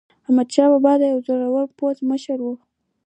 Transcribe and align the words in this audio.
احمدشاه 0.25 0.69
بابا 0.71 0.91
یو 1.11 1.19
زړور 1.27 1.67
پوځي 1.77 2.03
مشر 2.11 2.37
و. 2.43 2.47